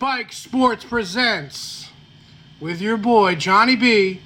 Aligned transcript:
Spike 0.00 0.32
Sports 0.32 0.82
presents 0.82 1.90
with 2.58 2.80
your 2.80 2.96
boy 2.96 3.34
Johnny 3.34 3.76
B. 3.76 4.22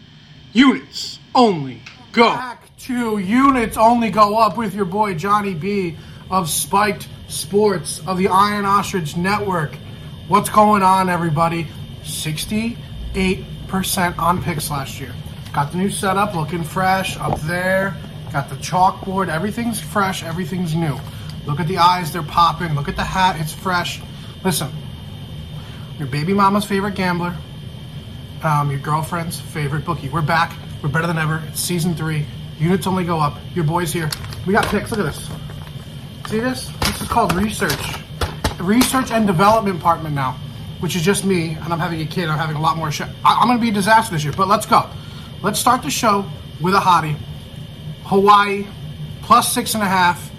Units 0.52 1.18
only 1.34 1.82
go. 2.12 2.32
Back 2.32 2.70
to 2.78 3.18
units 3.18 3.76
only 3.76 4.08
go 4.08 4.38
up 4.38 4.56
with 4.56 4.72
your 4.72 4.84
boy 4.84 5.14
Johnny 5.14 5.52
B. 5.52 5.96
of 6.30 6.48
Spiked 6.48 7.08
Sports 7.26 8.00
of 8.06 8.18
the 8.18 8.28
Iron 8.28 8.64
Ostrich 8.64 9.16
Network. 9.16 9.74
What's 10.28 10.48
going 10.48 10.84
on, 10.84 11.08
everybody? 11.08 11.66
68% 12.04 14.16
on 14.16 14.44
picks 14.44 14.70
last 14.70 15.00
year. 15.00 15.12
Got 15.52 15.72
the 15.72 15.78
new 15.78 15.90
setup 15.90 16.36
looking 16.36 16.62
fresh 16.62 17.16
up 17.16 17.40
there. 17.40 17.96
Got 18.32 18.48
the 18.48 18.56
chalkboard. 18.56 19.26
Everything's 19.26 19.80
fresh. 19.80 20.22
Everything's 20.22 20.76
new. 20.76 20.96
Look 21.46 21.58
at 21.58 21.66
the 21.66 21.78
eyes, 21.78 22.12
they're 22.12 22.22
popping. 22.22 22.76
Look 22.76 22.88
at 22.88 22.94
the 22.94 23.02
hat, 23.02 23.40
it's 23.40 23.52
fresh. 23.52 24.00
Listen, 24.44 24.70
your 25.98 26.08
baby 26.08 26.32
mama's 26.32 26.64
favorite 26.64 26.94
gambler, 26.94 27.34
um, 28.42 28.70
your 28.70 28.80
girlfriend's 28.80 29.40
favorite 29.40 29.84
bookie. 29.84 30.08
We're 30.08 30.22
back. 30.22 30.52
We're 30.82 30.88
better 30.90 31.06
than 31.06 31.18
ever. 31.18 31.42
It's 31.48 31.60
season 31.60 31.94
three. 31.94 32.26
Units 32.58 32.86
only 32.86 33.04
go 33.04 33.18
up. 33.18 33.38
Your 33.54 33.64
boy's 33.64 33.92
here. 33.92 34.10
We 34.46 34.52
got 34.52 34.66
picks. 34.66 34.90
Look 34.90 35.00
at 35.00 35.06
this. 35.06 35.30
See 36.30 36.40
this? 36.40 36.68
This 36.80 37.00
is 37.02 37.08
called 37.08 37.32
research. 37.34 37.78
Research 38.60 39.10
and 39.10 39.26
development 39.26 39.78
department 39.78 40.14
now, 40.14 40.32
which 40.80 40.94
is 40.96 41.02
just 41.02 41.24
me, 41.24 41.56
and 41.60 41.72
I'm 41.72 41.78
having 41.80 42.00
a 42.00 42.06
kid. 42.06 42.28
I'm 42.28 42.38
having 42.38 42.56
a 42.56 42.60
lot 42.60 42.76
more 42.76 42.90
shit. 42.90 43.08
I- 43.24 43.38
I'm 43.40 43.46
going 43.48 43.58
to 43.58 43.62
be 43.62 43.70
a 43.70 43.72
disaster 43.72 44.14
this 44.14 44.24
year, 44.24 44.32
but 44.36 44.46
let's 44.48 44.66
go. 44.66 44.88
Let's 45.42 45.58
start 45.58 45.82
the 45.82 45.90
show 45.90 46.24
with 46.60 46.74
a 46.74 46.78
hottie. 46.80 47.16
Hawaii 48.04 48.66
plus 49.22 49.52
six 49.52 49.74
and 49.74 49.82
a 49.82 49.86
half 49.86 50.30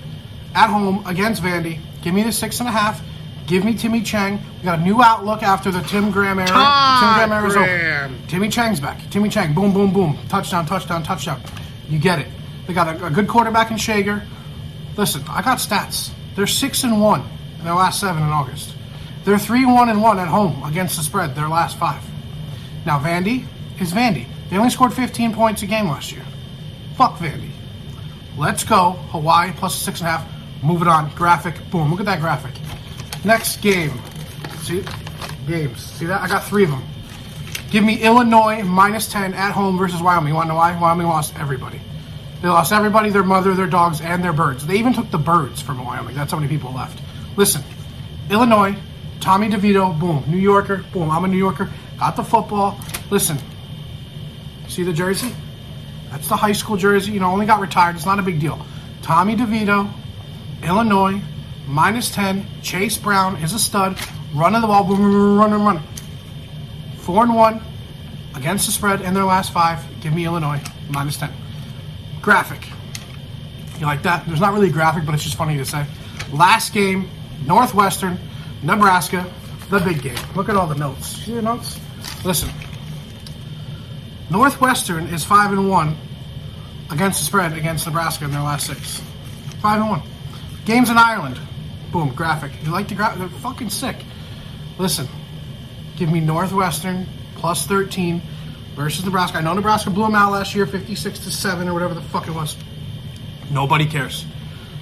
at 0.53 0.69
home 0.69 1.05
against 1.07 1.41
Vandy. 1.41 1.79
Give 2.03 2.13
me 2.13 2.23
the 2.23 2.31
six 2.31 2.59
and 2.59 2.69
a 2.69 2.71
half. 2.71 3.01
Give 3.47 3.63
me 3.63 3.75
Timmy 3.75 4.01
Chang. 4.01 4.39
We 4.57 4.63
got 4.63 4.79
a 4.79 4.81
new 4.81 5.01
outlook 5.03 5.43
after 5.43 5.71
the 5.71 5.81
Tim 5.81 6.09
Graham 6.09 6.39
era. 6.39 6.47
Tim 6.47 7.13
Graham 7.13 7.31
era 7.31 7.47
is 7.47 7.55
over. 7.55 8.11
Timmy 8.27 8.49
Chang's 8.49 8.79
back. 8.79 8.99
Timmy 9.11 9.29
Chang. 9.29 9.53
Boom, 9.53 9.73
boom, 9.73 9.93
boom. 9.93 10.17
Touchdown, 10.29 10.65
touchdown, 10.65 11.03
touchdown. 11.03 11.41
You 11.87 11.99
get 11.99 12.19
it. 12.19 12.27
They 12.65 12.73
got 12.73 12.99
a, 12.99 13.05
a 13.05 13.09
good 13.11 13.27
quarterback 13.27 13.69
in 13.69 13.77
Schager. 13.77 14.25
Listen, 14.97 15.23
I 15.29 15.41
got 15.43 15.59
stats. 15.59 16.11
They're 16.35 16.47
six 16.47 16.83
and 16.83 17.01
one 17.01 17.23
in 17.59 17.65
their 17.65 17.75
last 17.75 17.99
seven 17.99 18.23
in 18.23 18.29
August. 18.29 18.73
They're 19.23 19.37
three 19.37 19.65
one 19.65 19.89
and 19.89 20.01
one 20.01 20.19
at 20.19 20.27
home 20.27 20.63
against 20.63 20.97
the 20.97 21.03
spread. 21.03 21.35
Their 21.35 21.47
last 21.47 21.77
five. 21.77 22.01
Now 22.85 22.99
Vandy 22.99 23.45
is 23.79 23.91
Vandy. 23.91 24.25
They 24.49 24.57
only 24.57 24.69
scored 24.69 24.93
15 24.93 25.33
points 25.33 25.61
a 25.63 25.65
game 25.65 25.87
last 25.87 26.11
year. 26.11 26.23
Fuck 26.95 27.17
Vandy. 27.17 27.49
Let's 28.37 28.63
go. 28.63 28.91
Hawaii 29.11 29.51
plus 29.53 29.75
six 29.75 29.99
and 29.99 30.07
a 30.07 30.11
half. 30.11 30.63
Move 30.63 30.81
it 30.81 30.87
on. 30.87 31.09
Graphic. 31.15 31.55
Boom. 31.71 31.91
Look 31.91 31.99
at 31.99 32.05
that 32.05 32.21
graphic. 32.21 32.53
Next 33.25 33.59
game. 33.61 33.99
See? 34.61 34.83
Games. 35.47 35.83
See 35.83 36.05
that? 36.05 36.21
I 36.21 36.27
got 36.27 36.43
three 36.43 36.63
of 36.63 36.69
them. 36.69 36.83
Give 37.71 37.83
me 37.83 38.03
Illinois 38.03 38.61
minus 38.61 39.11
10 39.11 39.33
at 39.33 39.51
home 39.51 39.79
versus 39.79 39.99
Wyoming. 39.99 40.29
You 40.29 40.35
want 40.35 40.45
to 40.45 40.49
know 40.49 40.55
why? 40.55 40.79
Wyoming 40.79 41.07
lost 41.07 41.35
everybody. 41.39 41.81
They 42.43 42.47
lost 42.47 42.71
everybody, 42.71 43.09
their 43.09 43.23
mother, 43.23 43.55
their 43.55 43.65
dogs, 43.65 43.99
and 43.99 44.23
their 44.23 44.31
birds. 44.31 44.67
They 44.67 44.75
even 44.75 44.93
took 44.93 45.09
the 45.09 45.17
birds 45.17 45.59
from 45.59 45.83
Wyoming. 45.83 46.13
That's 46.15 46.31
how 46.31 46.37
many 46.37 46.47
people 46.47 46.71
left. 46.71 47.01
Listen, 47.35 47.63
Illinois, 48.29 48.75
Tommy 49.21 49.49
DeVito, 49.49 49.99
boom. 49.99 50.23
New 50.27 50.37
Yorker, 50.37 50.85
boom. 50.93 51.09
I'm 51.09 51.25
a 51.25 51.27
New 51.27 51.37
Yorker. 51.37 51.71
Got 51.97 52.15
the 52.15 52.23
football. 52.23 52.79
Listen, 53.09 53.39
see 54.67 54.83
the 54.83 54.93
jersey? 54.93 55.33
That's 56.11 56.29
the 56.29 56.35
high 56.35 56.51
school 56.51 56.77
jersey. 56.77 57.13
You 57.13 57.21
know, 57.21 57.31
only 57.31 57.47
got 57.47 57.59
retired. 57.59 57.95
It's 57.95 58.05
not 58.05 58.19
a 58.19 58.23
big 58.23 58.39
deal. 58.39 58.63
Tommy 59.01 59.35
DeVito, 59.35 59.91
Illinois, 60.61 61.19
minus 61.67 62.11
10. 62.11 62.45
Chase 62.61 62.97
Brown 62.97 63.37
is 63.37 63.53
a 63.53 63.59
stud. 63.59 63.97
Running 64.33 64.61
the 64.61 64.67
ball, 64.67 64.83
boom, 64.83 64.97
boom, 64.97 65.11
boom, 65.11 65.37
run, 65.37 65.51
run, 65.51 65.63
run. 65.63 65.83
Four 66.97 67.23
and 67.23 67.35
one 67.35 67.61
against 68.35 68.65
the 68.65 68.71
spread 68.71 69.01
in 69.01 69.13
their 69.13 69.23
last 69.23 69.53
five. 69.53 69.83
Give 70.01 70.13
me 70.13 70.25
Illinois, 70.25 70.61
minus 70.89 71.17
10. 71.17 71.31
Graphic. 72.21 72.67
You 73.79 73.85
like 73.85 74.03
that? 74.03 74.25
There's 74.25 74.39
not 74.39 74.53
really 74.53 74.69
a 74.69 74.71
graphic, 74.71 75.05
but 75.05 75.13
it's 75.13 75.23
just 75.23 75.37
funny 75.37 75.57
to 75.57 75.65
say. 75.65 75.85
Last 76.31 76.73
game, 76.73 77.09
Northwestern, 77.45 78.17
Nebraska, 78.63 79.31
the 79.69 79.79
big 79.79 80.01
game. 80.01 80.17
Look 80.35 80.49
at 80.49 80.55
all 80.55 80.67
the 80.67 80.75
notes. 80.75 81.07
See 81.07 81.33
the 81.33 81.41
notes? 81.41 81.79
Listen. 82.23 82.49
Northwestern 84.29 85.05
is 85.07 85.23
five 85.23 85.51
and 85.51 85.69
one 85.69 85.95
against 86.91 87.19
the 87.19 87.25
spread 87.25 87.53
against 87.53 87.85
Nebraska 87.85 88.25
in 88.25 88.31
their 88.31 88.41
last 88.41 88.67
six. 88.67 89.01
Five 89.61 89.81
and 89.81 89.89
one. 89.89 90.01
Games 90.65 90.89
in 90.89 90.97
Ireland. 90.97 91.39
Boom, 91.95 92.09
graphic. 92.09 92.51
You 92.61 92.71
like 92.71 92.89
the 92.89 92.93
graphic? 92.93 93.19
They're 93.19 93.39
fucking 93.39 93.69
sick. 93.69 93.95
Listen, 94.77 95.07
give 95.95 96.11
me 96.11 96.19
Northwestern 96.19 97.07
plus 97.35 97.65
13 97.67 98.21
versus 98.75 99.05
Nebraska. 99.05 99.37
I 99.37 99.41
know 99.41 99.53
Nebraska 99.53 99.91
blew 99.91 100.03
them 100.03 100.13
out 100.13 100.33
last 100.33 100.53
year, 100.53 100.65
56 100.65 101.19
to 101.19 101.31
seven 101.31 101.69
or 101.69 101.73
whatever 101.73 101.93
the 101.93 102.01
fuck 102.01 102.27
it 102.27 102.33
was. 102.33 102.57
Nobody 103.49 103.85
cares. 103.85 104.25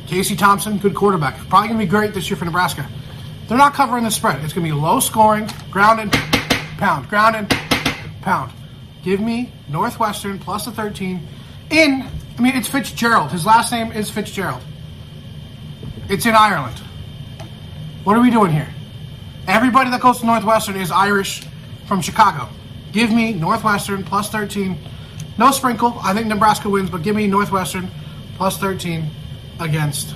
Casey 0.07 0.35
Thompson, 0.35 0.79
good 0.79 0.96
quarterback. 0.96 1.38
Probably 1.50 1.68
gonna 1.68 1.81
be 1.81 1.85
great 1.85 2.16
this 2.16 2.31
year 2.31 2.35
for 2.35 2.46
Nebraska. 2.46 2.90
They're 3.47 3.59
not 3.59 3.75
covering 3.75 4.06
the 4.06 4.09
spread. 4.09 4.44
It's 4.44 4.51
gonna 4.51 4.66
be 4.66 4.74
low 4.74 5.00
scoring, 5.00 5.47
ground 5.69 6.00
and 6.00 6.12
pound, 6.80 7.09
ground 7.09 7.35
and 7.35 7.47
pound. 8.24 8.51
Give 9.03 9.19
me 9.19 9.53
Northwestern 9.69 10.40
plus 10.40 10.66
the 10.66 10.72
13 10.72 11.28
in. 11.69 12.09
I 12.40 12.41
mean, 12.41 12.56
it's 12.56 12.68
Fitzgerald. 12.68 13.31
His 13.31 13.45
last 13.45 13.72
name 13.72 13.91
is 13.91 14.09
Fitzgerald. 14.09 14.63
It's 16.09 16.25
in 16.25 16.34
Ireland. 16.34 16.81
What 18.03 18.18
are 18.18 18.22
we 18.22 18.31
doing 18.31 18.52
here? 18.52 18.68
Everybody 19.47 19.90
that 19.91 20.02
goes 20.02 20.19
to 20.19 20.25
Northwestern 20.25 20.75
is 20.75 20.91
Irish 20.91 21.41
from 21.88 22.02
Chicago. 22.02 22.50
Give 22.91 23.09
me 23.09 23.31
Northwestern 23.31 24.03
plus 24.03 24.30
13. 24.30 24.78
No 25.38 25.52
sprinkle. 25.52 25.96
I 26.03 26.13
think 26.13 26.28
Nebraska 26.28 26.69
wins, 26.69 26.90
but 26.90 27.02
give 27.02 27.16
me 27.16 27.28
Northwestern 27.28 27.90
plus 28.36 28.58
13 28.58 29.09
against 29.62 30.13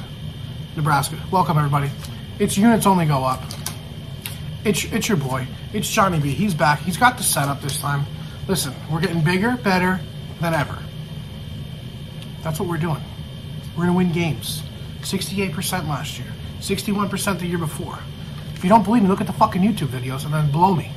Nebraska. 0.76 1.18
Welcome, 1.32 1.58
everybody. 1.58 1.90
It's 2.40 2.58
units 2.58 2.86
only 2.86 3.06
go 3.06 3.24
up. 3.24 3.42
It's, 4.66 4.84
it's 4.92 5.08
your 5.08 5.18
boy. 5.18 5.48
It's 5.72 5.90
Johnny 5.90 6.20
B. 6.20 6.32
He's 6.32 6.54
back. 6.54 6.80
He's 6.80 6.98
got 6.98 7.16
the 7.16 7.24
setup 7.24 7.62
this 7.62 7.80
time. 7.80 8.06
Listen, 8.50 8.74
we're 8.92 9.00
getting 9.00 9.24
bigger, 9.24 9.56
better 9.64 10.02
than 10.42 10.54
ever. 10.54 10.78
That's 12.44 12.60
what 12.60 12.68
we're 12.68 12.78
doing. 12.78 13.02
We're 13.78 13.86
going 13.86 13.94
to 13.94 13.98
win 13.98 14.12
games. 14.12 14.62
68% 15.04 15.88
last 15.88 16.20
year, 16.20 16.28
61% 16.60 17.40
the 17.40 17.46
year 17.48 17.58
before. 17.58 18.00
If 18.54 18.64
you 18.64 18.70
don't 18.70 18.84
believe 18.84 19.04
me, 19.04 19.10
look 19.10 19.22
at 19.22 19.28
the 19.28 19.34
fucking 19.34 19.62
YouTube 19.62 19.88
videos 19.88 20.26
and 20.26 20.34
then 20.34 20.52
blow 20.52 20.74
me. 20.76 20.92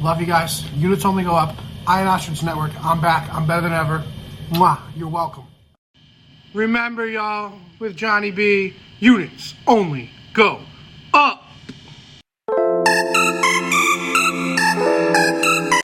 Love 0.00 0.20
you 0.20 0.26
guys. 0.26 0.64
Units 0.72 1.04
only 1.04 1.22
go 1.22 1.34
up. 1.34 1.56
Iron 1.86 2.08
Ostrich 2.08 2.42
Network. 2.42 2.72
I'm 2.84 3.00
back. 3.00 3.32
I'm 3.32 3.46
better 3.46 3.62
than 3.62 3.72
ever. 3.72 4.04
Mwah. 4.50 4.80
You're 4.96 5.08
welcome. 5.08 5.44
Remember, 6.52 7.06
y'all, 7.06 7.52
with 7.78 7.96
Johnny 7.96 8.30
B, 8.30 8.74
units 8.98 9.54
only 9.66 10.10
go. 10.34 10.60